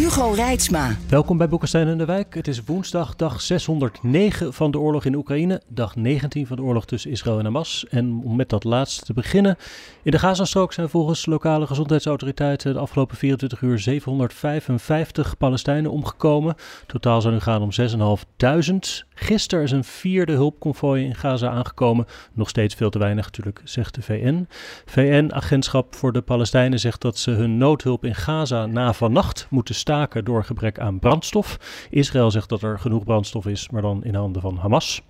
[0.00, 0.96] Hugo Reitsma.
[1.08, 2.34] Welkom bij Boekenstein en de Wijk.
[2.34, 5.62] Het is woensdag, dag 609 van de oorlog in Oekraïne.
[5.68, 7.86] Dag 19 van de oorlog tussen Israël en Hamas.
[7.90, 9.56] En om met dat laatste te beginnen.
[10.02, 16.54] In de Gazastrook zijn volgens lokale gezondheidsautoriteiten de afgelopen 24 uur 755 Palestijnen omgekomen.
[16.86, 19.08] Totaal zou nu gaan om 6.500.
[19.14, 22.06] Gisteren is een vierde hulpconvooi in Gaza aangekomen.
[22.32, 24.48] Nog steeds veel te weinig natuurlijk, zegt de VN.
[24.84, 30.24] VN-agentschap voor de Palestijnen zegt dat ze hun noodhulp in Gaza na vannacht moeten staken
[30.24, 31.58] door gebrek aan brandstof.
[31.90, 35.02] Israël zegt dat er genoeg brandstof is, maar dan in handen van Hamas.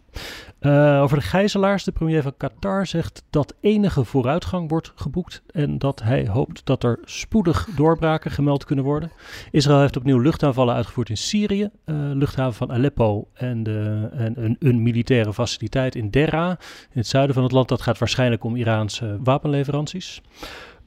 [0.61, 5.79] Uh, over de gijzelaars, de premier van Qatar zegt dat enige vooruitgang wordt geboekt en
[5.79, 9.13] dat hij hoopt dat er spoedig doorbraken gemeld kunnen worden.
[9.51, 14.83] Israël heeft opnieuw luchtaanvallen uitgevoerd in Syrië, uh, luchthaven van Aleppo en, de, en een,
[14.83, 16.51] militaire faciliteit in Dera
[16.91, 17.69] in het zuiden van het land.
[17.69, 20.23] Dat gaat waarschijnlijk om Iraanse wapenleveranties.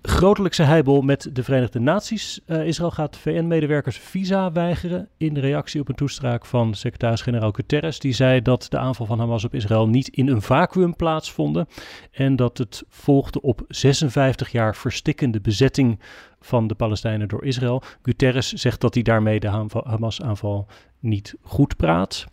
[0.06, 2.40] Grotelijkse heibel met de Verenigde Naties.
[2.46, 8.00] Uh, Israël gaat VN-medewerkers visa weigeren in reactie op een toespraak van secretaris-generaal Guterres.
[8.00, 11.68] Die zei dat de aanval van Hamas op Israël niet in een vacuüm plaatsvonden
[12.12, 16.00] en dat het volgde op 56 jaar verstikkende bezetting
[16.40, 17.82] van de Palestijnen door Israël.
[18.02, 20.68] Guterres zegt dat hij daarmee de Hamas-aanval
[21.00, 22.26] niet goed praat.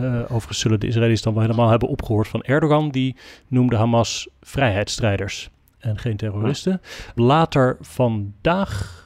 [0.00, 2.90] Uh, overigens zullen de Israëli's dan wel helemaal hebben opgehoord van Erdogan.
[2.90, 3.16] Die
[3.48, 5.50] noemde Hamas vrijheidsstrijders
[5.86, 6.80] en geen terroristen.
[7.14, 9.04] Later vandaag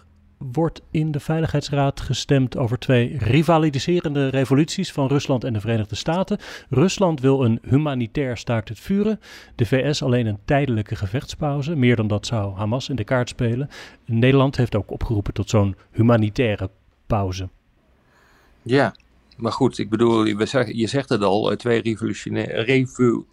[0.53, 6.39] wordt in de Veiligheidsraad gestemd over twee rivaliserende revoluties van Rusland en de Verenigde Staten.
[6.69, 9.21] Rusland wil een humanitair staakt het vuren.
[9.55, 11.77] De VS alleen een tijdelijke gevechtspauze.
[11.77, 13.69] Meer dan dat zou Hamas in de kaart spelen.
[14.05, 16.71] Nederland heeft ook opgeroepen tot zo'n humanitaire
[17.07, 17.49] pauze.
[18.63, 18.95] Ja,
[19.37, 23.25] maar goed, ik bedoel, je zegt het al, twee revolutionaire, revu,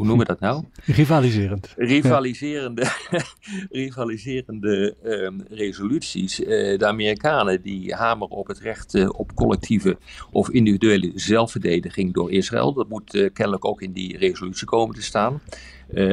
[0.00, 0.64] hoe noemen we dat nou?
[0.84, 1.74] Rivaliserend.
[1.76, 2.90] Rivaliserende,
[3.70, 6.40] rivaliserende um, resoluties.
[6.40, 6.46] Uh,
[6.78, 9.98] de Amerikanen die hameren op het recht uh, op collectieve
[10.30, 12.72] of individuele zelfverdediging door Israël.
[12.72, 15.40] Dat moet uh, kennelijk ook in die resolutie komen te staan.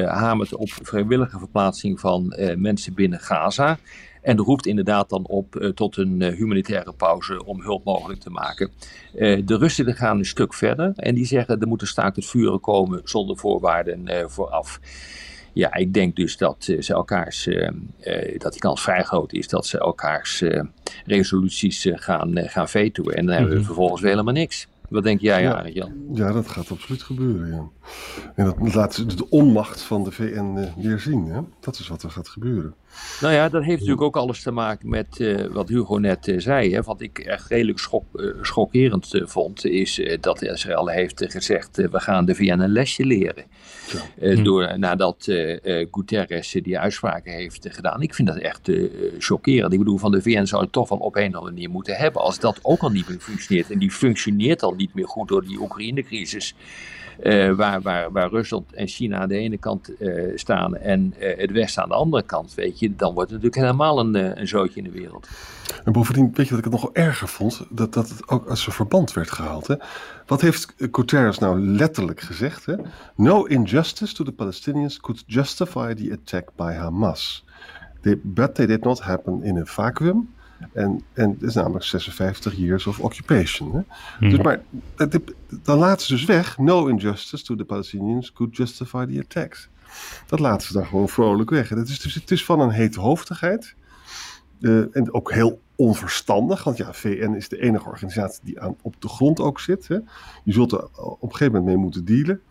[0.05, 3.79] hamert op vrijwillige verplaatsing van mensen binnen Gaza.
[4.22, 8.29] En roept inderdaad dan op uh, tot een uh, humanitaire pauze om hulp mogelijk te
[8.29, 8.72] maken.
[9.16, 12.25] Uh, de Russen gaan een stuk verder en die zeggen er moet een staakt het
[12.25, 14.79] vuren komen zonder voorwaarden vooraf.
[15.53, 17.50] Ja, ik denk dus dat ze elkaars,
[18.38, 20.44] dat die kans vrij groot is dat ze elkaars
[21.05, 23.11] resoluties gaan, gaan vetoen.
[23.11, 23.66] En dan hebben we mhm.
[23.66, 24.67] vervolgens weer helemaal niks.
[24.89, 25.91] Wat denk jij, ja, Jan?
[26.13, 27.72] Ja, dat gaat absoluut gebeuren, Jan.
[28.35, 31.25] En dat laat de onmacht van de VN weer zien.
[31.25, 31.39] Hè?
[31.59, 32.73] Dat is wat er gaat gebeuren.
[33.21, 36.39] Nou ja, dat heeft natuurlijk ook alles te maken met uh, wat Hugo net uh,
[36.39, 36.73] zei.
[36.73, 36.81] Hè.
[36.81, 42.25] Wat ik echt redelijk schok, uh, schokkerend vond, is dat Israël heeft gezegd: we gaan
[42.25, 43.43] de VN een lesje leren.
[44.19, 44.43] Hm.
[44.43, 45.23] door, nadat
[45.91, 48.01] Guterres die uitspraken heeft gedaan.
[48.01, 48.71] Ik vind dat echt
[49.19, 49.73] chockerend.
[49.73, 51.95] ik bedoel, van de VN zou het toch wel op een of andere manier moeten
[51.95, 52.21] hebben.
[52.21, 53.71] Als dat ook al niet meer functioneert.
[53.71, 56.55] En die functioneert al niet meer goed door die Oekraïne-crisis.
[57.23, 61.37] Uh, waar, waar, waar Rusland en China aan de ene kant uh, staan en uh,
[61.37, 64.47] het Westen aan de andere kant, weet je, dan wordt het natuurlijk helemaal een, een
[64.47, 65.27] zootje in de wereld.
[65.83, 67.65] En bovendien, weet je wat ik het nog erger vond?
[67.69, 69.67] Dat, dat het ook als een verband werd gehaald.
[69.67, 69.75] Hè?
[70.25, 72.65] Wat heeft Guterres nou letterlijk gezegd?
[72.65, 72.75] Hè?
[73.15, 77.45] No injustice to the Palestinians could justify the attack by Hamas.
[78.01, 80.29] They, but they did not happen in a vacuum.
[80.73, 83.75] En, en het is namelijk 56 years of occupation.
[83.75, 83.81] Hè?
[84.19, 84.43] Dus mhm.
[84.43, 84.61] maar
[85.63, 86.57] dan laten ze dus weg.
[86.57, 89.69] No injustice to the Palestinians could justify the attacks.
[90.27, 91.69] Dat laten ze dan gewoon vrolijk weg.
[91.69, 93.75] het, is dus, het is van een heethoofdigheid.
[94.59, 96.63] Uh, en ook heel onverstandig.
[96.63, 99.87] Want ja, VN is de enige organisatie die aan, op de grond ook zit.
[99.87, 99.97] Hè?
[100.43, 102.41] Je zult er op een gegeven moment mee moeten dealen.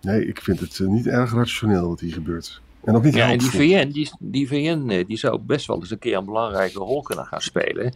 [0.00, 2.62] Nee, ik vind het uh, niet erg rationeel wat hier gebeurt.
[2.84, 5.76] En ook niet ja, en die VN, die, die VN eh, die zou best wel
[5.76, 7.94] eens een keer een belangrijke rol kunnen gaan spelen.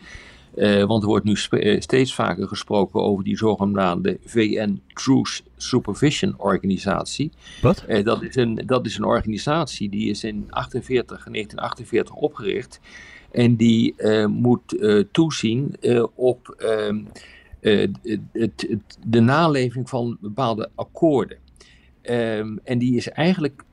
[0.55, 6.35] Uh, want er wordt nu eh, steeds vaker gesproken over die zogenaamde VN Truce Supervision
[6.37, 7.31] Organisatie.
[7.63, 7.85] Wat?
[7.89, 12.81] Uh, dat, is een, dat is een organisatie die is in 48, 1948 opgericht.
[13.31, 13.95] En die
[14.27, 14.77] moet
[15.13, 15.75] toezien
[16.15, 17.05] op ehm,
[18.33, 21.39] het, de naleving van bepaalde akkoorden.
[22.03, 23.65] Um, en die is eigenlijk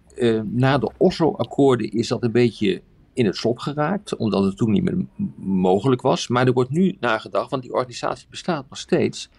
[0.43, 2.81] na de Oslo-akkoorden is dat een beetje
[3.15, 6.27] in het slop geraakt, omdat het toen niet meer mogelijk was.
[6.27, 9.29] Maar er wordt nu nagedacht, want die organisatie bestaat nog steeds,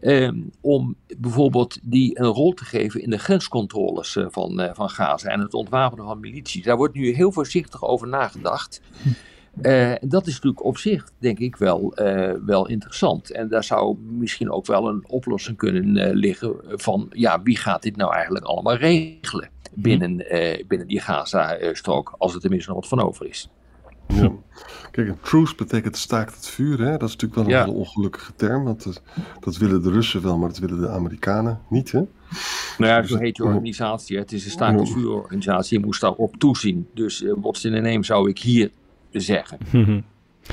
[0.00, 4.90] ehm, om bijvoorbeeld die een rol te geven in de grenscontroles uh, van, uh, van
[4.90, 6.64] Gaza en het ontwapenen van milities.
[6.64, 8.80] Daar wordt nu heel voorzichtig over nagedacht.
[9.62, 13.30] Uh, dat is natuurlijk op zich, denk ik, wel, uh, wel interessant.
[13.30, 17.82] En daar zou misschien ook wel een oplossing kunnen uh, liggen van, ja, wie gaat
[17.82, 20.16] dit nou eigenlijk allemaal regelen binnen,
[20.66, 23.48] binnen die Gaza-strook, als er tenminste nog wat van over is.
[24.08, 24.32] Ja.
[24.90, 26.78] Kijk, een truce betekent staakt het vuur.
[26.78, 26.90] Hè?
[26.96, 27.64] Dat is natuurlijk wel een Ja.
[27.64, 28.64] hele ongelukkige term.
[28.64, 29.02] Want dat,
[29.40, 31.92] dat willen de Russen wel, maar dat willen de Amerikanen niet.
[31.92, 31.98] Hè?
[31.98, 34.18] Nou ja, Dus zo heet die organisatie.
[34.18, 35.78] Het is een staakt het vuurorganisatie.
[35.78, 36.88] Je moest daarop toezien.
[36.94, 38.70] Dus uh, what's in the name zou ik hier
[39.10, 39.58] zeggen.
[39.72, 40.00] Mhm.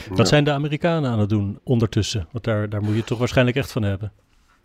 [0.10, 0.26] Wat Ja.
[0.26, 2.28] zijn de Amerikanen aan het doen ondertussen?
[2.32, 4.12] Want daar, daar moet je toch waarschijnlijk echt van hebben.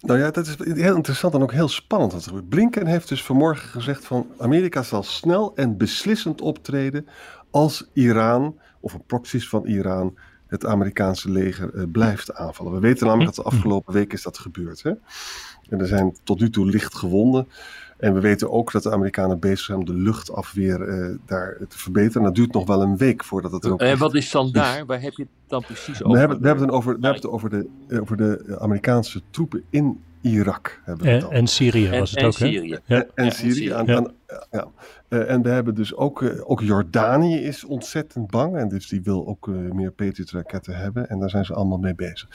[0.01, 2.49] Nou ja, dat is heel interessant en ook heel spannend wat er gebeurt.
[2.49, 7.07] Blinken heeft dus vanmorgen gezegd van Amerika zal snel en beslissend optreden
[7.51, 12.73] als Iran of een proxies van Iran het Amerikaanse leger eh, blijft aanvallen.
[12.73, 14.83] We weten namelijk dat de afgelopen week is dat gebeurd.
[14.83, 14.91] Hè?
[15.69, 17.49] En er zijn tot nu toe licht gewonden.
[18.00, 21.79] En we weten ook dat de Amerikanen bezig zijn om de luchtafweer eh, daar te
[21.79, 22.19] verbeteren.
[22.19, 24.31] En dat duurt nog wel een week voordat het er ook En echt wat is
[24.31, 24.87] dan daar?
[24.87, 26.12] Waar heb je het dan precies over?
[26.12, 29.23] we hebben, we hebben het over, we hebben het over, de, eh, over de Amerikaanse
[29.31, 30.81] troepen in Irak.
[30.84, 31.31] Hebben we En, al.
[31.32, 32.46] en Syrië en, was het en ook, hè?
[32.46, 32.78] Syrië.
[32.84, 33.05] Ja.
[33.14, 33.69] En, Syrië.
[33.72, 33.96] Aan- Ja.
[33.96, 34.12] aan-
[34.50, 34.67] ja.
[35.08, 38.56] Eh, en we hebben dus ook, eh, ook Jordanië is ontzettend bang.
[38.56, 41.08] En dus die wil ook eh, meer Patriot-raketten hebben.
[41.08, 42.28] En daar zijn ze allemaal mee bezig.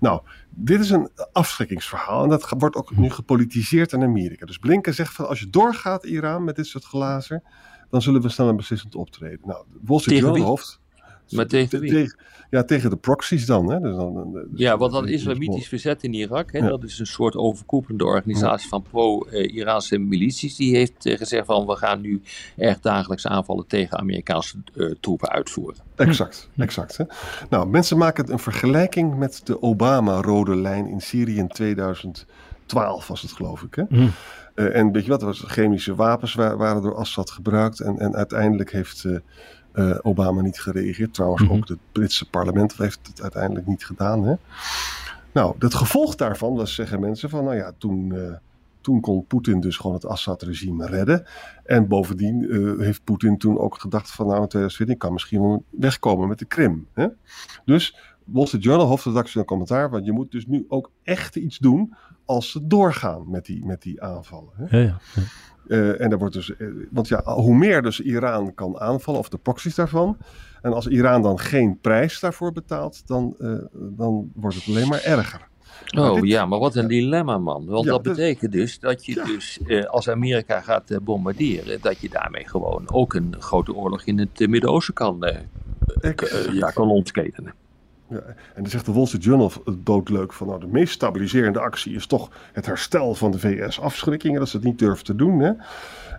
[0.00, 2.22] Nou, dit is een afschrikkingsverhaal.
[2.22, 4.46] En dat wordt ook nu gepolitiseerd in Amerika.
[4.46, 7.42] Dus Blinken zegt van als je doorgaat Iran met dit soort glazen.
[7.90, 9.40] Dan zullen we snel en beslissend optreden.
[9.44, 10.44] Nou, Wall Street Journal wie?
[10.46, 10.80] hoofd.
[11.30, 11.90] Maar tegen wie?
[11.90, 12.18] Tegen-
[12.50, 13.70] ja, tegen de proxies dan.
[13.70, 13.80] Hè?
[13.80, 16.68] Dus dan dus Ja, want dat islamitisch verzet in Irak, hè, Ja.
[16.68, 20.56] dat is een soort overkoepelende organisatie van pro-Iraanse milities.
[20.56, 22.22] Die heeft eh, gezegd van we gaan nu
[22.56, 25.76] echt dagelijks aanvallen tegen Amerikaanse eh, troepen uitvoeren.
[25.96, 26.96] Exact, exact.
[26.96, 27.04] Hè?
[27.50, 33.32] Nou, mensen maken een vergelijking met de Obama-rode lijn in Syrië in 2012 was het
[33.32, 33.74] geloof ik.
[33.74, 33.82] Hè?
[33.88, 34.08] Mhm.
[34.54, 37.98] Eh, en weet je wat, er was chemische wapens wa- waren door Assad gebruikt en,
[37.98, 39.16] en uiteindelijk heeft eh,
[39.76, 41.14] eh, Obama niet gereageerd.
[41.14, 41.52] Trouwens Mhm.
[41.52, 44.24] ook het Britse parlement heeft het uiteindelijk niet gedaan.
[44.24, 44.34] Hè?
[45.32, 48.12] Nou, het gevolg daarvan was, zeggen mensen, van nou ja, toen...
[48.14, 48.32] eh,
[48.80, 51.24] toen kon Poetin dus gewoon het Assad-regime redden.
[51.64, 55.64] En bovendien eh, heeft Poetin toen ook gedacht van nou in 2014 kan misschien wel
[55.70, 56.86] wegkomen met de Krim.
[56.92, 57.06] Hè?
[57.64, 61.58] Dus Wall Street Journal, hoofdredactie een commentaar, want je moet dus nu ook echt iets
[61.58, 61.94] doen
[62.24, 64.50] als ze doorgaan met die, met die aanvallen.
[64.56, 64.78] Hè?
[64.78, 65.22] Ja, ja.
[65.68, 69.28] Eh, en er wordt dus, eh, want ja, hoe meer dus Iran kan aanvallen, of
[69.28, 70.16] de proxies daarvan,
[70.62, 75.02] en als Iran dan geen prijs daarvoor betaalt, dan, eh, dan wordt het alleen maar
[75.02, 75.48] erger.
[75.98, 77.66] Oh dit- ja, maar wat een dilemma man.
[77.66, 79.24] Want Ja, dat betekent dus dat je Ja.
[79.24, 84.04] dus eh, als Amerika gaat eh, bombarderen, dat je daarmee gewoon ook een grote oorlog
[84.04, 85.26] in het eh, Midden-Oosten kan,
[86.52, 87.54] ja, kan ontketenen.
[88.08, 91.94] En dan zegt de Wall Street Journal het doodleuk van nou de meest stabiliserende actie
[91.94, 95.40] is toch het herstel van de VS afschrikkingen, dat ze het niet durven te doen.
[95.40, 95.52] Hè?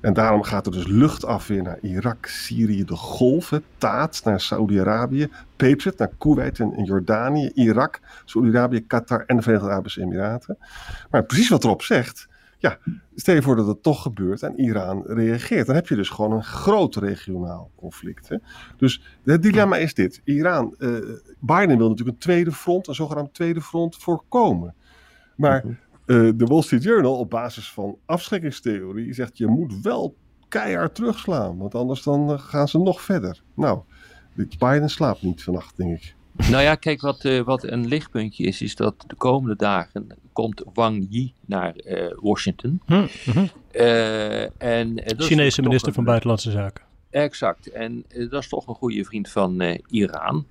[0.01, 5.98] En daarom gaat er dus luchtafweer naar Irak, Syrië, de Golven, Taat naar Saudi-Arabië, Patriot
[5.98, 10.57] naar Kuwait en Jordanië, Irak, Saudi-Arabië, Qatar en de Verenigde Arabische Emiraten.
[11.10, 12.80] Maar precies wat erop zegt, ja,
[13.15, 15.65] stel je voor dat het toch gebeurt en Iran reageert.
[15.65, 18.30] Dan heb je dus gewoon een groot regionaal conflict.
[18.30, 18.38] Hè?
[18.77, 20.21] Dus het dilemma is dit.
[20.24, 20.89] Iran, eh,
[21.39, 24.75] Biden wil natuurlijk een tweede front, een zogenaamd tweede front voorkomen.
[25.36, 25.74] Maar Mhm.
[26.05, 30.15] eh, de Wall Street Journal, op basis van afschrikkingstheorie, zegt je moet wel
[30.48, 31.58] keihard terugslaan.
[31.58, 33.41] Want anders dan eh, gaan ze nog verder.
[33.55, 33.79] Nou,
[34.60, 36.15] Biden slaapt niet vannacht, denk ik.
[36.38, 40.63] Nou ja, kijk, wat, eh, wat een lichtpuntje is, is dat de komende dagen komt
[40.74, 42.82] Wang Yi naar eh, Washington.
[42.86, 43.46] Hm, mhm.
[43.72, 46.84] Eh, en, Chinese minister een- van Buitenlandse Zaken.
[47.10, 47.72] Exact.
[47.72, 50.46] En dat is toch een goede vriend van Iran.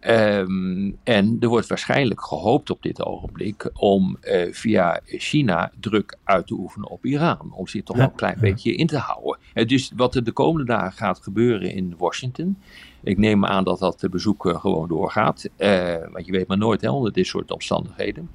[0.00, 4.18] Ehm, en er wordt waarschijnlijk gehoopt op dit ogenblik om
[4.50, 7.52] via China druk uit te oefenen op Iran.
[7.52, 8.40] Om zich toch Ja, wel een klein ja.
[8.40, 9.38] beetje in te houden.
[9.66, 12.58] Dus wat er de komende dagen gaat gebeuren in Washington.
[13.02, 15.48] Ik neem aan dat dat bezoek gewoon doorgaat.
[15.56, 18.30] Eh, want je weet maar nooit hè, onder dit soort omstandigheden.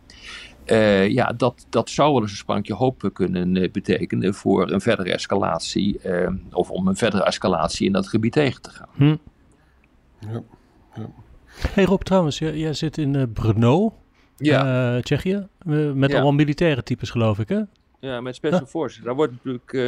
[0.66, 4.82] Eh, ja, dat, dat zou wel eens een sprankje hoop kunnen eh, betekenen voor een
[4.82, 6.00] verdere escalatie.
[6.52, 8.90] of om een verdere escalatie in dat gebied tegen te gaan.
[8.94, 9.16] Hm.
[10.20, 10.44] Ja.
[11.74, 13.94] Hey Rob, trouwens, jij, jij zit in eh, Brno,
[14.38, 15.48] eh, Tsjechië,
[15.94, 16.16] met Ja.
[16.16, 17.62] allemaal militaire types geloof ik, hè?
[18.00, 19.04] Ja, met Special Forces.
[19.04, 19.82] Daar wordt natuurlijk, eh,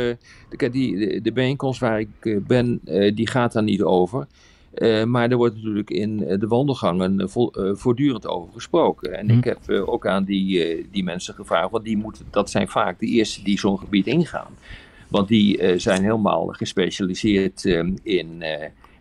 [0.57, 4.27] de, die, de, de bijeenkomst waar ik ben, eh, die gaat daar niet over.
[4.75, 7.27] Eh, maar er wordt natuurlijk in eh, de wandelgangen eh,
[7.73, 9.17] voortdurend over gesproken.
[9.17, 9.37] En Hm.
[9.37, 13.05] ik heb ook aan die, die mensen gevraagd, want die moeten, dat zijn vaak de
[13.05, 14.51] eerste die zo'n gebied ingaan.
[15.07, 17.65] Want die zijn helemaal gespecialiseerd
[18.03, 18.43] in,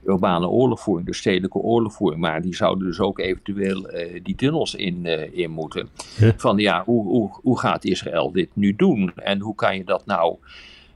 [0.06, 2.20] urbane oorlogvoering, dus stedelijke oorlogvoering.
[2.20, 3.90] Maar die zouden dus ook eventueel
[4.22, 5.88] die tunnels in, in moeten.
[6.36, 9.12] Van ja, hoe, hoe, hoe gaat Israël dit nu doen?
[9.14, 10.36] En hoe kan je dat nou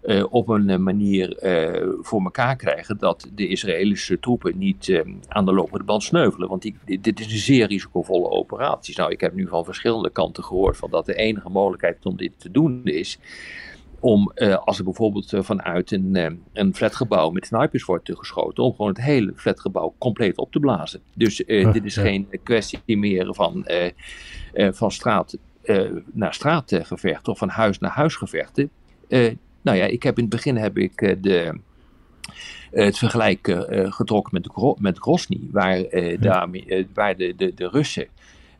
[0.02, 5.44] uh, op een eh, manier uh, voor elkaar krijgen dat de Israëlische troepen niet aan
[5.44, 6.48] de lopende band sneuvelen.
[6.48, 8.98] Want die, dit is een zeer risicovolle operatie.
[8.98, 12.32] Nou, ik heb nu van verschillende kanten gehoord van dat de enige mogelijkheid om dit
[12.40, 13.18] te doen is
[14.00, 14.32] om,
[14.64, 19.32] als er bijvoorbeeld vanuit een, een flatgebouw met snipers wordt geschoten, om gewoon het hele
[19.36, 21.00] flatgebouw compleet op te blazen.
[21.14, 23.66] Dus dit is geen kwestie meer van,
[24.54, 25.38] van straat
[26.12, 28.70] naar straatgevechten of van huis naar huisgevechten.
[29.62, 31.60] Nou ja, ik heb in het begin heb ik eh, de,
[32.72, 37.54] eh, het vergelijk uh, getrokken met, de, met Grozny, waar, uh, daarmee, waar de, de,
[37.54, 38.06] de Russen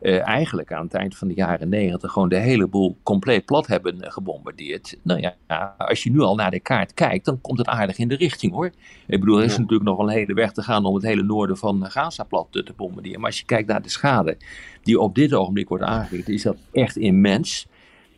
[0.01, 4.11] eigenlijk aan het eind van de jaren negentig gewoon de hele boel compleet plat hebben
[4.11, 4.97] gebombardeerd.
[5.01, 8.07] Nou ja, als je nu al naar de kaart kijkt, dan komt het aardig in
[8.07, 8.71] de richting hoor.
[9.07, 11.23] Ik bedoel, er is natuurlijk nog wel een hele weg te gaan om het hele
[11.23, 13.19] noorden van Gaza plat te bombarderen.
[13.19, 14.37] Maar als je kijkt naar de schade
[14.83, 17.67] die op dit ogenblik wordt aangericht, is dat echt immens.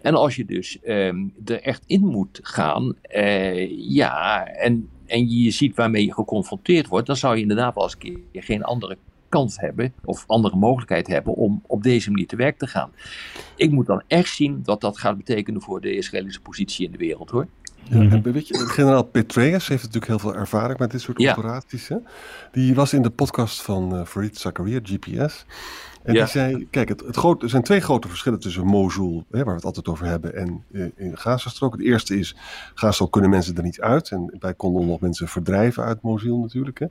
[0.01, 5.51] En als je dus ehm, er echt in moet gaan, uh, ja, en, en je
[5.51, 8.98] ziet waarmee je geconfronteerd wordt, dan zou je inderdaad wel eens een keer geen andere
[9.29, 12.91] kans hebben of andere mogelijkheid hebben om op deze manier te werk te gaan.
[13.55, 16.98] Ik moet dan echt zien wat dat gaat betekenen voor de Israëlische positie in de
[16.98, 17.48] wereld hoor.
[17.84, 18.31] Ja, mhm.
[18.31, 21.88] weet je, generaal Petraeus heeft natuurlijk heel veel ervaring met dit soort operaties.
[21.88, 21.98] Hè?
[22.51, 25.46] Die was in de podcast van uh, Farid Zakaria, GPS.
[26.03, 29.38] En die zei, kijk, het, het groot, er zijn twee grote verschillen tussen Mosul, hè,
[29.38, 31.72] waar we het altijd over hebben, en uh, in Gazastrook.
[31.72, 32.36] Het eerste is,
[32.74, 34.10] Gazastrook kunnen mensen er niet uit.
[34.10, 36.79] En wij konden nog mensen verdrijven uit Mosul natuurlijk.
[36.79, 36.86] Hè.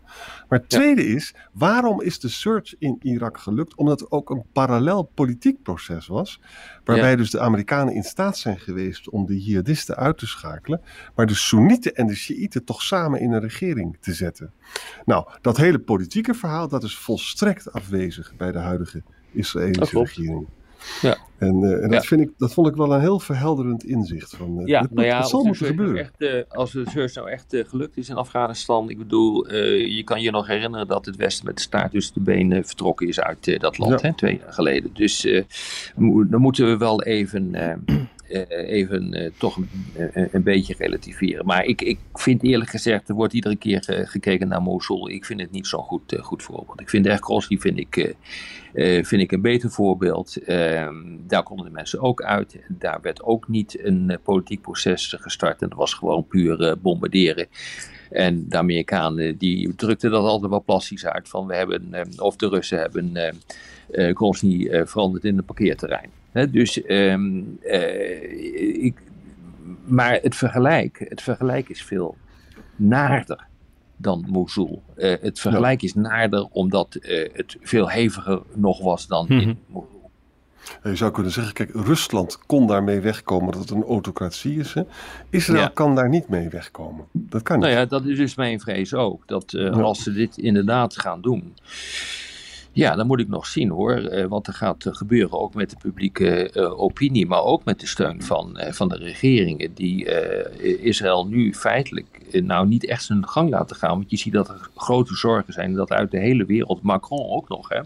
[0.49, 3.75] Maar het tweede is, waarom is de search in Irak gelukt?
[3.75, 6.41] Omdat er ook een parallel politiek proces was,
[6.85, 10.81] waarbij dus de Amerikanen in staat zijn geweest om de jihadisten uit te schakelen,
[11.15, 14.53] maar de Soenieten en de Shiiten toch samen in een regering te zetten.
[15.05, 19.00] Nou, dat hele politieke verhaal, dat is volstrekt afwezig bij de huidige
[19.33, 20.47] Israëlische regering.
[21.01, 21.19] Ja.
[21.39, 24.37] En, uh, en dat, vind ik, dat vond ik wel een heel verhelderend inzicht.
[24.37, 25.99] Van, uh, ja, nou ja, zal moeten gebeuren.
[25.99, 28.91] Echt, uh, als de search nou echt gelukt is in Afghanistan.
[28.91, 32.21] Ik bedoel, je kan je nog herinneren dat het Westen met de staart tussen de
[32.21, 34.91] benen vertrokken is uit dat land, hè, twee jaar geleden.
[34.93, 35.43] Dus
[35.97, 37.55] dan moeten we wel even
[38.31, 39.69] even uh, toch een,
[40.33, 41.47] een, beetje relativeren.
[41.47, 45.09] Maar ik, ik vind eerlijk gezegd, er wordt iedere keer gekeken naar Mosul.
[45.09, 46.81] Ik vind het niet zo'n goed, goed voorbeeld.
[46.81, 48.15] Ik vind echt Grossi vind ik,
[49.07, 50.37] vind ik een beter voorbeeld.
[50.37, 50.95] Ehm,
[51.27, 52.57] daar konden de mensen ook uit.
[52.69, 55.63] Daar werd ook niet een politiek proces gestart.
[55.63, 57.47] En dat was gewoon puur bombarderen.
[58.11, 61.29] En de Amerikanen die drukten dat altijd wel plastisch uit.
[61.29, 63.13] Van we hebben, of de Russen hebben
[63.91, 69.03] uh, Grozny veranderd in een parkeerterrein dus, ehm, eh, ik,
[69.85, 72.17] maar het vergelijk, het vergelijk is veel
[72.77, 73.49] naarder
[73.97, 74.83] dan Mosul.
[74.97, 79.55] Uh, het vergelijk is naarder omdat uh, het veel heviger nog was dan in mhm.
[79.67, 80.11] Mosul.
[80.83, 84.75] Je zou kunnen zeggen, kijk, Rusland kon daarmee wegkomen dat het een autocratie is.
[84.75, 84.83] Hè?
[85.31, 87.05] Israël kan daar niet mee wegkomen.
[87.13, 87.67] Dat kan niet.
[87.67, 89.23] Nou ja, dat is dus mijn vrees ook.
[89.27, 91.55] Dat als ze dit inderdaad gaan doen,
[92.73, 95.71] ja, dan moet ik nog zien hoor, uh, wat er gaat eh, gebeuren ook met
[95.71, 100.05] de publieke uh, opinie, maar ook met de steun van, uh, van de regeringen die
[100.81, 102.07] Israël nu feitelijk
[102.43, 103.97] nou niet echt zijn gang laten gaan.
[103.97, 107.49] Want je ziet dat er grote zorgen zijn, dat uit de hele wereld, Macron ook
[107.49, 107.83] nog hè,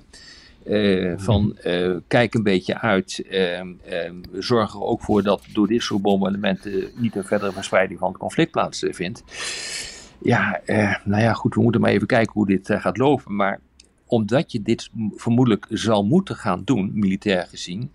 [1.18, 1.56] van
[2.06, 3.72] kijk een beetje uit, ehm,
[4.32, 8.18] zorg er ook voor dat door dit soort bombardementen niet een verdere verspreiding van het
[8.18, 9.24] conflict plaatsvindt.
[10.22, 10.60] Ja,
[11.04, 13.60] nou ja, goed, we moeten maar even kijken hoe dit gaat lopen, maar
[14.14, 17.90] omdat je dit vermoedelijk zal moeten gaan doen, militair gezien.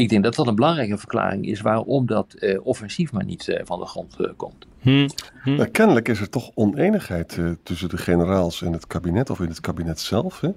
[0.00, 3.60] Ik denk dat dat een belangrijke verklaring is waarom dat uh, offensief maar niet uh,
[3.64, 4.66] van de grond uh, komt.
[4.80, 5.06] Hmm.
[5.42, 5.70] Hmm.
[5.70, 10.00] kennelijk is er toch oneenigheid tussen de generaals en het kabinet, of in het kabinet
[10.00, 10.40] zelf.
[10.40, 10.50] Hè?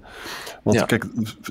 [0.62, 1.04] Want kijk,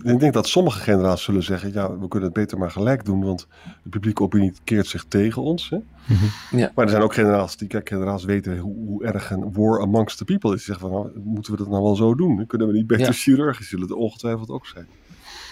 [0.03, 3.23] ik denk dat sommige generaals zullen zeggen: ja, we kunnen het beter maar gelijk doen,
[3.23, 3.47] want
[3.83, 5.69] de publieke opinie keert zich tegen ons.
[5.69, 5.77] Hè?
[6.07, 6.57] Mhm.
[6.57, 6.71] Ja.
[6.75, 10.17] Maar er zijn ook generaals die, kijk, generaals weten hoe, hoe, erg een war amongst
[10.17, 10.65] the people is.
[10.65, 12.47] Die zeggen van, nou, moeten we dat nou wel zo doen?
[12.47, 13.11] Kunnen we niet beter ja.
[13.11, 13.69] chirurgisch?
[13.69, 14.87] Zullen het ongetwijfeld ook zijn.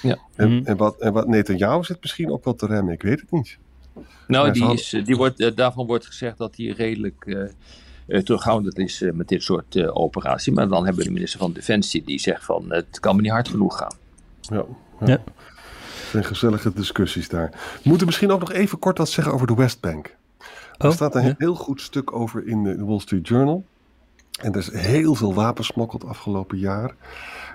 [0.01, 0.17] Ja.
[0.35, 0.65] En, mhm.
[0.65, 3.57] en, wat, en wat Netanyahu zit misschien ook wel te remmen, ik weet het niet.
[4.27, 9.03] Nou, die is, die wordt, eh, daarvan wordt gezegd dat hij redelijk uh, terughoudend is
[9.13, 10.53] met dit soort uh, operatie.
[10.53, 13.31] Maar dan hebben we de minister van Defensie die zegt van het kan me niet
[13.31, 13.93] hard genoeg gaan.
[14.41, 14.65] Ja,
[14.99, 15.07] ja.
[15.07, 15.23] ja.
[16.11, 17.49] zijn gezellige discussies daar.
[17.51, 20.15] We moeten misschien ook nog even kort wat zeggen over de Westbank.
[20.77, 23.65] Er oh, staat een heel goed stuk over in de Wall Street Journal.
[24.41, 26.95] En er is heel veel wapensmokkel het afgelopen jaar.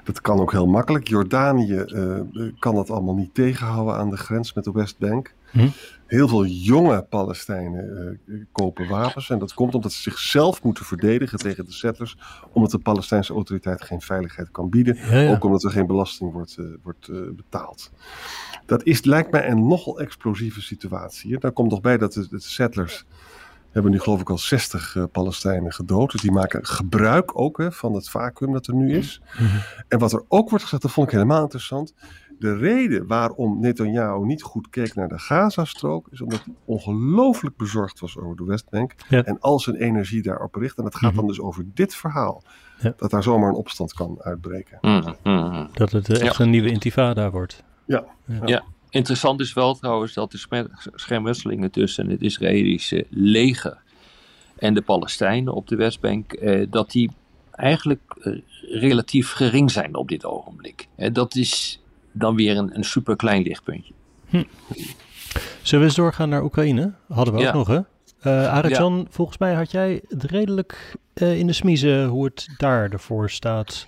[0.05, 1.09] Dat kan ook heel makkelijk.
[1.09, 2.21] Jordanië uh,
[2.59, 5.35] kan dat allemaal niet tegenhouden aan de grens met de Westbank.
[5.50, 5.69] Hm?
[6.07, 9.31] Heel veel jonge Palestijnen uh, kopen wapens.
[9.31, 12.16] En dat komt omdat ze zichzelf moeten verdedigen tegen de settlers.
[12.52, 14.97] Omdat de Palestijnse autoriteit geen veiligheid kan bieden.
[14.97, 15.31] Ja, ja.
[15.31, 17.90] Ook omdat er geen belasting wordt, uh, wordt betaald.
[18.66, 21.38] Dat is, lijkt mij een nogal explosieve situatie.
[21.38, 23.05] Daar komt nog bij dat de, de settlers
[23.76, 26.12] hebben nu geloof ik al 60 uh, Palestijnen gedood.
[26.12, 29.23] Dus die maken gebruik ook hè, van het vacuüm dat er nu is.
[29.38, 29.61] Mm-hmm.
[29.88, 31.95] En wat er ook wordt gezegd, dat vond ik helemaal interessant.
[32.38, 38.00] De reden waarom Netanyahu niet goed keek naar de Gazastrook is omdat hij ongelooflijk bezorgd
[38.00, 39.23] was over de Westbank ja.
[39.23, 40.78] en al zijn energie daarop richt.
[40.78, 41.16] En dat gaat mm-hmm.
[41.16, 42.42] dan dus over dit verhaal.
[42.78, 42.92] Ja.
[42.97, 44.78] Dat daar zomaar een opstand kan uitbreken.
[44.80, 45.68] Mm-hmm.
[45.73, 46.45] Dat het uh, echt ja.
[46.45, 47.64] een nieuwe intifada wordt.
[47.87, 48.04] Ja.
[48.45, 48.64] ja.
[48.97, 53.79] Interessant is wel trouwens dat de schermutselingen tussen het Israëlische leger
[54.59, 57.11] en de Palestijnen op de Westbank, eh, dat die
[57.50, 58.33] eigenlijk eh,
[58.81, 60.88] relatief gering zijn op dit ogenblik.
[60.95, 63.93] Eh, dat is dan weer een, een super klein lichtpuntje.
[64.29, 64.43] Hm.
[65.62, 66.93] Zullen we eens doorgaan naar Oekraïne?
[67.09, 67.81] Hadden we ook nog, hè?
[68.26, 69.05] Uh, Arjan, ja.
[69.11, 73.87] volgens mij had jij het redelijk uh, in de smiezen hoe het daar ervoor staat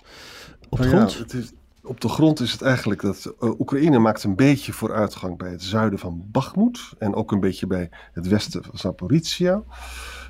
[0.69, 1.13] op de nou grond.
[1.13, 1.51] Ja, het is,
[1.83, 5.63] op de grond is het eigenlijk dat uh, Oekraïne maakt een beetje vooruitgang bij het
[5.63, 9.63] zuiden van Bakhmut en ook een beetje bij het westen van Zaporizhia.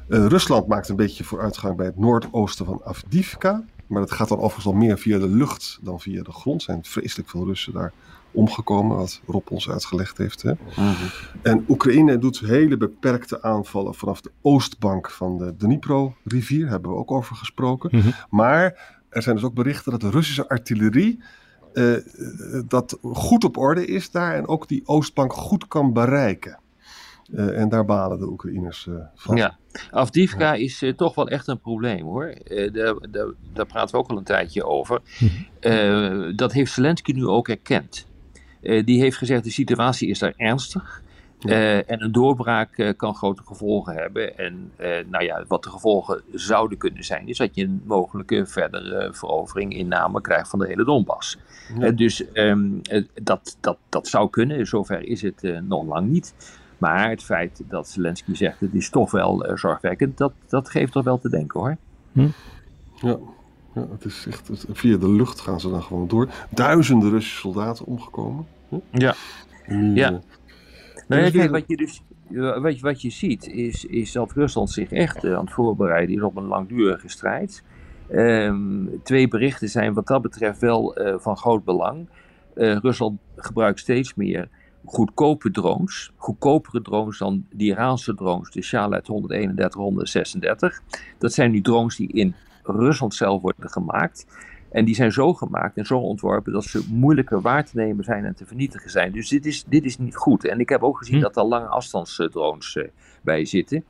[0.07, 4.37] Uh, Rusland maakt een beetje vooruitgang bij het noordoosten van Avdivka, maar dat gaat dan
[4.37, 6.59] overigens al meer via de lucht dan via de grond.
[6.61, 7.93] Er zijn vreselijk veel Russen daar
[8.31, 10.41] omgekomen, wat Rob ons uitgelegd heeft.
[10.41, 10.51] Hè?
[10.51, 11.09] Mm-hmm.
[11.41, 17.11] En Oekraïne doet hele beperkte aanvallen vanaf de oostbank van de Dnipro-rivier, hebben we ook
[17.11, 17.89] over gesproken.
[17.93, 18.13] Mm-hmm.
[18.29, 21.19] Maar er zijn dus ook berichten dat de Russische artillerie
[21.73, 21.97] uh,
[22.67, 26.59] dat goed op orde is daar en ook die Oostbank goed kan bereiken.
[27.31, 29.35] Uh, en daar balen de Oekraïners uh, van.
[29.35, 29.57] Ja,
[29.91, 30.63] Afdivka ja.
[30.63, 32.33] is toch wel echt een probleem hoor.
[32.71, 35.01] Daar, daar, daar, praten we ook al een tijdje over.
[35.61, 36.35] Mm.
[36.35, 38.07] dat heeft Zelensky nu ook erkend.
[38.61, 41.03] die heeft gezegd: de situatie is daar ernstig.
[41.39, 41.50] Ja.
[41.50, 44.38] Uh, en een doorbraak uh, kan grote gevolgen hebben.
[44.38, 48.46] En uh, nou ja, wat de gevolgen zouden kunnen zijn, is dat je een mogelijke
[48.46, 51.38] verdere verovering, inname krijgt van de hele Donbass.
[51.79, 51.91] Ja.
[51.91, 52.81] dus um,
[53.24, 56.34] dat, dat, dat zou kunnen, zover is het nog lang niet.
[56.78, 61.04] Maar het feit dat Zelensky zegt het is toch wel zorgwekkend, dat, dat geeft toch
[61.04, 61.78] wel te denken hoor.
[62.12, 62.28] Hm?
[62.95, 63.17] Ja.
[63.75, 66.30] Ja, het is echt, via de lucht gaan ze dan gewoon door.
[66.49, 68.47] Duizenden Russische soldaten omgekomen.
[68.69, 68.75] Hm?
[68.91, 69.15] Ja.
[69.93, 70.21] Ja.
[71.10, 72.04] Nou, kijk, wat je dus
[72.62, 76.15] wat je, wat je ziet is, is dat Rusland zich echt uh, aan het voorbereiden
[76.15, 77.63] is op een langdurige strijd.
[78.12, 82.08] Um, twee berichten zijn wat dat betreft wel uh, van groot belang.
[82.56, 84.50] Uh, Rusland gebruikt steeds meer
[84.86, 90.82] goedkope drones, goedkopere drones dan de Iraanse drones, de Shahed 131, 136.
[91.17, 94.26] Dat zijn nu drones die in Rusland zelf worden gemaakt.
[94.71, 98.25] En die zijn zo gemaakt en zo ontworpen dat ze moeilijker waar te nemen zijn
[98.25, 99.12] en te vernietigen zijn.
[99.12, 100.45] Dus dit is, dit is niet goed.
[100.45, 101.21] En ik heb ook gezien hm.
[101.21, 102.88] dat er lange afstandsdrones uh,
[103.21, 103.84] bij zitten.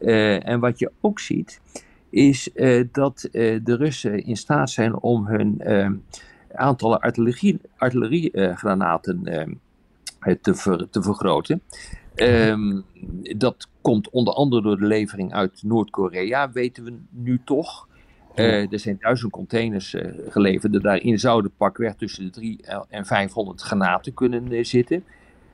[0.00, 1.60] Uh, en wat je ook ziet,
[2.10, 5.62] is uh, dat de Russen in staat zijn om hun
[6.54, 9.22] aantallen artillerie, artilleriegranaten
[10.40, 11.62] te, ver, te vergroten.
[12.14, 12.84] Um,
[13.36, 17.88] dat komt onder andere door de levering uit Noord-Korea, weten we nu toch.
[18.34, 20.82] Uh, er zijn duizend containers uh, geleverd.
[20.82, 25.04] Daarin zouden pakweg tussen de 3 en 500 granaten kunnen uh, zitten.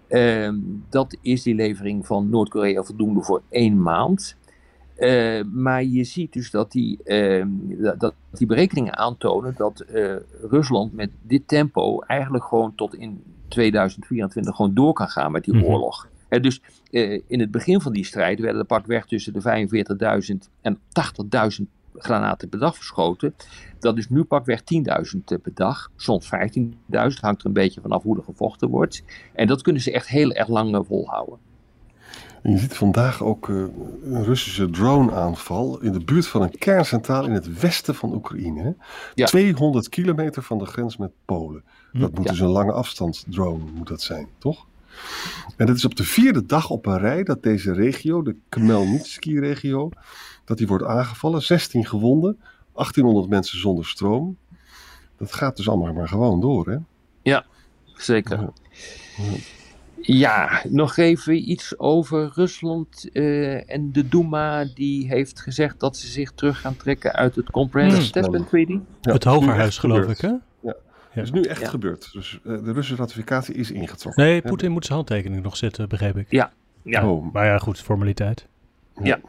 [0.09, 0.57] Ehm,
[0.89, 4.37] dat is die levering van Noord-Korea voldoende voor één maand.
[5.53, 7.49] maar je ziet dus dat die, ehm,
[7.99, 9.85] dat die berekeningen aantonen dat
[10.41, 15.55] Rusland met dit tempo eigenlijk gewoon tot in 2024 gewoon door kan gaan met die
[15.55, 15.65] -hmm.
[15.65, 16.09] oorlog.
[16.29, 16.62] dus
[17.27, 20.79] in het begin van die strijd werden er pakweg tussen de 45.000 en
[21.61, 23.35] 80.000 granaten per dag verschoten.
[23.79, 26.69] Dat is nu pakweg 10.000 per dag, soms 15.000,
[27.21, 29.03] hangt er een beetje vanaf hoe er gevochten wordt.
[29.33, 31.39] En dat kunnen ze echt heel erg lang volhouden.
[32.43, 33.65] En je ziet vandaag ook uh,
[34.05, 38.77] een Russische drone-aanval in de buurt van een kerncentrale in het westen van Oekraïne.
[39.15, 39.27] Ja.
[39.27, 41.65] 200 kilometer van de grens met Polen.
[41.93, 42.31] Dat moet ja.
[42.31, 44.67] dus een lange afstand drone moet dat zijn, toch?
[45.57, 49.91] En dat is op de vierde dag op een rij dat deze regio, de Khmelnytsky-regio,
[50.47, 51.43] dat die wordt aangevallen.
[51.43, 52.39] 16 gewonden,
[52.73, 54.37] 1800 mensen zonder stroom.
[55.17, 56.77] Dat gaat dus allemaal maar gewoon door, hè?
[57.23, 57.45] Ja,
[57.95, 58.41] zeker.
[58.41, 58.53] Ja,
[59.97, 66.07] ja nog even iets over Rusland uh, en de Duma die heeft gezegd dat ze
[66.07, 68.13] zich terug gaan trekken uit het Comprehensive hmm.
[68.13, 68.79] Testament Treaty.
[69.01, 70.33] Ja, het Hogerhuis geloof ik, hè?
[70.61, 70.77] Ja.
[71.11, 71.69] Het is nu echt ja.
[71.69, 72.13] gebeurd.
[72.13, 74.25] Dus uh, de Russische ratificatie is ingetrokken.
[74.25, 76.27] Nee, Poetin moet zijn handtekening nog zetten, begreep ik.
[76.31, 76.53] Ja.
[76.83, 77.11] ja.
[77.11, 77.33] Oh.
[77.33, 78.47] Maar ja, goed, formaliteit.
[79.03, 79.21] Ja.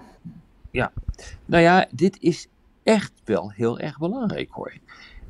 [0.71, 0.91] Ja.
[1.45, 2.47] Nou ja, dit is
[2.83, 4.73] echt wel heel erg belangrijk hoor.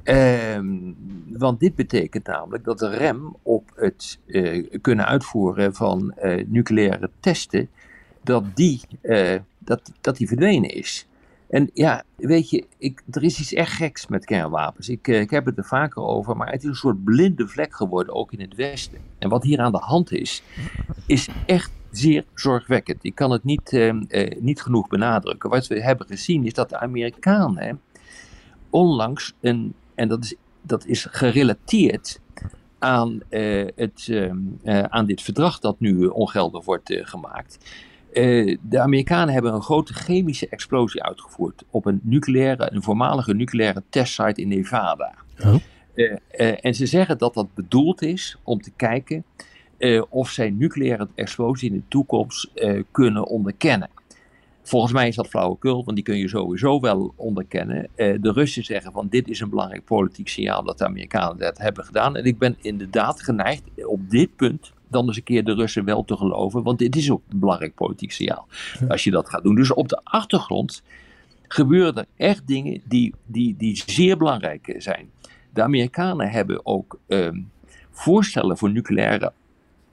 [0.04, 0.94] Ehm,
[1.28, 7.10] want dit betekent namelijk dat de rem op het uh, kunnen uitvoeren van uh, nucleaire
[7.20, 7.70] testen,
[8.24, 11.08] dat die, uh, dat, dat die verdwenen is.
[11.50, 14.90] En ja, weet je, ik, er is iets echt geks met kernwapens.
[14.90, 18.16] Ik, ik heb het er vaker over, maar het is een soort blinde vlek geworden,
[18.16, 19.00] ook in het Westen.
[19.20, 20.44] En wat hier aan de hand is,
[21.06, 23.04] is echt zeer zorgwekkend.
[23.04, 23.92] Ik kan het niet,
[24.40, 25.50] niet genoeg benadrukken.
[25.50, 27.82] Wat we hebben gezien is dat de Amerikanen
[28.70, 32.20] onlangs een en dat is, dat is gerelateerd
[32.80, 34.32] aan, uh, het, uh,
[34.64, 37.58] uh, aan dit verdrag dat nu ongeldig wordt gemaakt.
[38.62, 44.42] de Amerikanen hebben een grote chemische explosie uitgevoerd op een nucleaire, een voormalige nucleaire testsite
[44.42, 45.14] in Nevada.
[46.62, 49.24] En ze zeggen dat dat bedoeld is om te kijken
[50.10, 52.52] of zij nucleaire explosie in de toekomst
[52.92, 53.90] kunnen onderkennen.
[54.68, 57.88] Volgens mij is dat flauwekul, want die kun je sowieso wel onderkennen.
[57.96, 61.58] Uh, de Russen zeggen van dit is een belangrijk politiek signaal dat de Amerikanen dat
[61.58, 62.16] hebben gedaan.
[62.16, 66.04] En ik ben inderdaad geneigd op dit punt dan eens een keer de Russen wel
[66.04, 68.48] te geloven, want dit is ook een belangrijk politiek signaal
[68.88, 69.56] als je dat gaat doen.
[69.56, 70.84] Dus op de achtergrond
[71.48, 75.10] gebeuren er echt dingen die, die, die zeer belangrijk zijn.
[75.54, 77.30] De Amerikanen hebben ook uh,
[77.92, 79.34] voorstellen voor nucleaire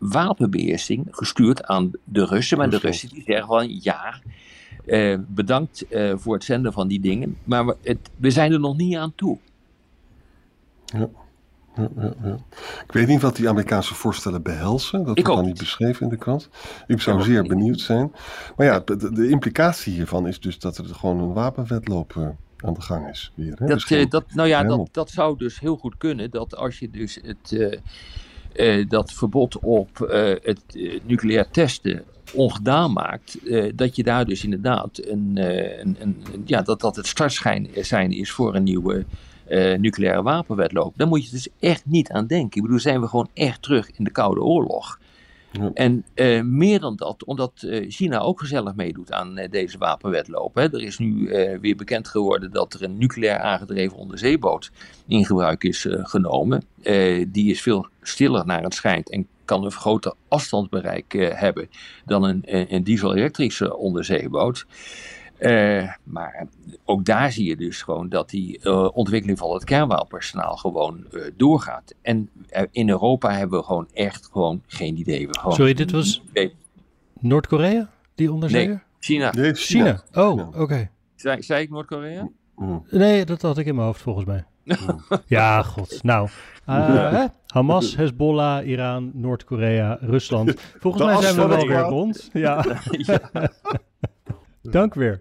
[0.09, 4.21] wapenbeheersing gestuurd aan de Russen, maar de Russen die zeggen van ja,
[4.87, 7.37] uh, bedankt uh, voor het zenden van die dingen.
[7.45, 9.39] Maar we, het, we zijn er nog niet aan toe.
[10.85, 11.09] Ja.
[11.77, 12.39] Ja, ja, ja.
[12.87, 15.05] Ik weet niet wat die Amerikaanse voorstellen behelzen.
[15.05, 16.49] Dat wordt dan niet beschreven in de krant.
[16.87, 18.13] Ik zou zeer benieuwd zijn.
[18.57, 22.75] Maar ja, de, de, implicatie hiervan is dus dat er gewoon een wapenwetloop uh, aan
[22.75, 23.33] de gang is.
[23.35, 23.67] Weer, hè?
[23.67, 26.31] Dat, dus dat, nou ja, dat, dat zou dus heel goed kunnen.
[26.31, 27.81] Dat als je dus het,
[28.89, 29.99] dat verbod op
[30.43, 30.63] het
[31.07, 33.39] nucleair testen ongedaan maakt,
[33.75, 35.31] dat je daar dus inderdaad een,
[35.81, 37.75] een, een, ja, dat dat het startschijn
[38.15, 39.05] is voor een nieuwe
[39.79, 40.93] nucleaire wapenwetloop.
[40.97, 42.57] Daar moet je dus echt niet aan denken.
[42.57, 44.99] Ik bedoel, zijn we gewoon echt terug in de Koude Oorlog.
[45.75, 46.05] En
[46.57, 47.53] meer dan dat, omdat
[47.89, 50.55] China ook gezellig meedoet aan deze wapenwetloop.
[50.55, 50.63] Hè.
[50.63, 51.29] Er is nu
[51.61, 54.71] weer bekend geworden dat er een nucleair aangedreven onderzeeboot
[55.07, 56.65] in gebruik is genomen.
[57.29, 61.69] die is veel stiller naar het schijnt en kan een groter afstandsbereik hebben
[62.05, 62.43] dan een,
[62.75, 64.67] een diesel-elektrische onderzeeboot.
[65.45, 66.47] Uh, maar
[66.85, 71.23] ook daar zie je dus gewoon dat die uh, ontwikkeling van het kernwapenarsenaal gewoon uh,
[71.37, 71.95] doorgaat.
[72.03, 72.31] En
[72.71, 75.29] in Europa hebben we gewoon echt gewoon geen idee.
[75.29, 76.23] We gewoon Sorry, dit was
[77.21, 78.69] Noord-Korea, die onderzeeër?
[78.69, 79.33] Nee, China.
[79.33, 80.03] Nee, China.
[80.11, 80.25] China.
[80.29, 80.61] Oh, oké.
[80.61, 80.91] Okay.
[81.15, 82.29] Zei, zei, ik Noord-Korea?
[82.57, 82.85] Mm.
[82.91, 84.45] Nee, dat had ik in mijn hoofd volgens mij.
[85.27, 86.03] ja, god.
[86.03, 86.29] Nou,
[86.69, 90.55] uh, Hamas, Hezbollah, Iran, Noord-Korea, Rusland.
[90.81, 92.31] Volgens mij zijn we wel weer rond.
[92.33, 92.65] Ja.
[92.91, 93.31] ja.
[94.63, 95.21] Dank weer.